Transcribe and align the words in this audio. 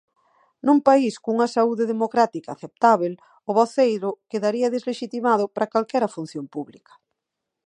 Nun 0.65 0.79
país 0.87 1.13
cunha 1.23 1.47
saúde 1.55 1.89
democrática 1.93 2.49
aceptábel, 2.53 3.13
o 3.49 3.51
voceiro 3.59 4.09
quedaría 4.31 4.73
deslexitimado 4.75 5.45
para 5.55 5.71
calquera 5.73 6.13
función 6.15 6.45
pública. 6.55 6.93